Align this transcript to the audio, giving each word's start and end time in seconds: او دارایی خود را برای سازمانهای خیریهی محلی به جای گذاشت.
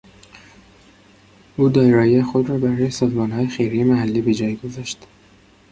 او 1.57 1.69
دارایی 1.69 2.23
خود 2.23 2.49
را 2.49 2.57
برای 2.57 2.89
سازمانهای 2.91 3.47
خیریهی 3.47 3.83
محلی 3.83 4.21
به 4.21 4.33
جای 4.33 4.55
گذاشت. 4.55 5.07